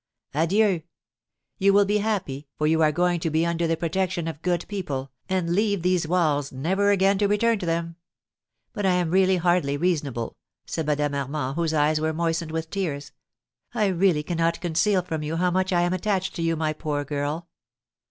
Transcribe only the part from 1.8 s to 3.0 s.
be happy, for you are